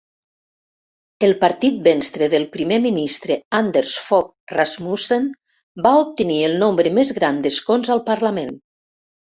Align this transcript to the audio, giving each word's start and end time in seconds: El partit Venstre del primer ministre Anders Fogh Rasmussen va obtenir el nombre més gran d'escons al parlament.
El 1.27 1.33
partit 1.43 1.77
Venstre 1.87 2.29
del 2.35 2.47
primer 2.57 2.79
ministre 2.87 3.37
Anders 3.59 3.93
Fogh 4.07 4.57
Rasmussen 4.57 5.31
va 5.89 5.95
obtenir 6.09 6.43
el 6.51 6.61
nombre 6.67 6.95
més 7.01 7.17
gran 7.21 7.43
d'escons 7.47 7.95
al 7.99 8.05
parlament. 8.13 8.57